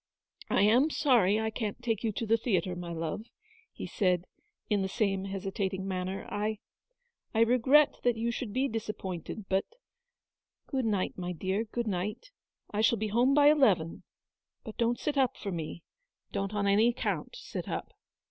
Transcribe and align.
"I 0.49 0.61
am 0.63 0.89
sorry 0.89 1.39
I 1.39 1.51
can't 1.51 1.79
take 1.83 2.03
you 2.03 2.11
to 2.13 2.25
the 2.25 2.35
theatre, 2.35 2.75
my 2.75 2.91
love," 2.91 3.27
he 3.71 3.85
said, 3.85 4.25
in 4.67 4.81
the 4.81 4.87
same 4.87 5.25
hesitating 5.25 5.87
manner." 5.87 6.25
I— 6.43 6.57
I 7.35 7.41
regret 7.41 7.99
that 8.01 8.17
you 8.17 8.31
should 8.31 8.51
be 8.51 8.67
disappointed, 8.67 9.45
but— 9.47 9.65
good 10.71 10.85
night, 10.85 11.19
my 11.19 11.33
dear, 11.33 11.65
good 11.65 11.85
night. 11.85 12.31
I 12.71 12.81
shall 12.81 12.97
be 12.97 13.09
home 13.09 13.35
by 13.35 13.51
eleven; 13.51 14.01
but 14.63 14.75
don't 14.75 14.97
sit 14.97 15.19
up 15.19 15.37
for 15.37 15.51
me; 15.51 15.83
don't 16.31 16.55
on 16.55 16.65
any 16.65 16.87
account 16.87 17.35
sit 17.35 17.69
up." 17.69 17.91